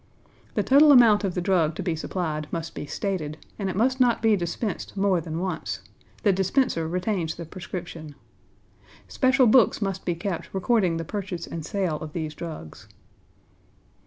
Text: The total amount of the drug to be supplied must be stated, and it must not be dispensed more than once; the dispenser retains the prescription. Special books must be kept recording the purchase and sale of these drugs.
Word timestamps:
The 0.55 0.63
total 0.63 0.91
amount 0.91 1.23
of 1.23 1.35
the 1.35 1.41
drug 1.41 1.75
to 1.75 1.83
be 1.83 1.95
supplied 1.95 2.47
must 2.51 2.73
be 2.73 2.87
stated, 2.87 3.37
and 3.59 3.69
it 3.69 3.75
must 3.75 3.99
not 3.99 4.19
be 4.19 4.35
dispensed 4.35 4.97
more 4.97 5.21
than 5.21 5.37
once; 5.37 5.81
the 6.23 6.33
dispenser 6.33 6.87
retains 6.87 7.35
the 7.35 7.45
prescription. 7.45 8.15
Special 9.07 9.45
books 9.45 9.79
must 9.79 10.03
be 10.03 10.15
kept 10.15 10.55
recording 10.55 10.97
the 10.97 11.05
purchase 11.05 11.45
and 11.45 11.63
sale 11.63 11.97
of 11.97 12.13
these 12.13 12.33
drugs. 12.33 12.87